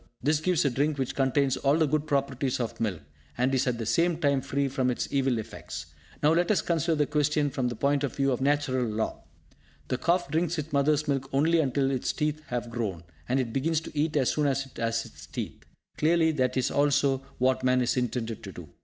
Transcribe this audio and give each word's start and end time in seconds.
This 0.23 0.39
gives 0.39 0.65
a 0.65 0.71
drink 0.71 0.97
which 0.97 1.13
contains 1.15 1.57
all 1.57 1.77
the 1.77 1.85
good 1.85 2.07
properties 2.07 2.59
of 2.59 2.79
milk, 2.81 3.01
and 3.37 3.53
is 3.53 3.67
at 3.67 3.77
the 3.77 3.85
same 3.85 4.17
time 4.17 4.41
free 4.41 4.67
from 4.67 4.89
its 4.89 5.07
evil 5.11 5.37
effects. 5.37 5.93
Now 6.23 6.33
let 6.33 6.49
us 6.49 6.63
consider 6.63 6.95
this 6.95 7.11
question 7.11 7.51
from 7.51 7.67
the 7.67 7.75
point 7.75 8.03
of 8.03 8.15
view 8.15 8.31
of 8.31 8.41
Natural 8.41 8.83
law. 8.83 9.21
The 9.89 9.99
calf 9.99 10.27
drinks 10.31 10.57
its 10.57 10.73
mother's 10.73 11.07
milk 11.07 11.29
only 11.31 11.59
until 11.59 11.91
its 11.91 12.13
teeth 12.13 12.41
have 12.47 12.71
grown; 12.71 13.03
and 13.29 13.39
it 13.39 13.53
begins 13.53 13.79
to 13.81 13.95
eat 13.95 14.17
as 14.17 14.31
soon 14.33 14.47
as 14.47 14.65
it 14.65 14.77
has 14.77 15.05
its 15.05 15.27
teeth. 15.27 15.63
Clearly, 15.99 16.31
this 16.31 16.57
is 16.57 16.71
also 16.71 17.19
what 17.37 17.63
man 17.63 17.79
is 17.83 17.95
intended 17.95 18.41
to 18.41 18.51
do. 18.51 18.69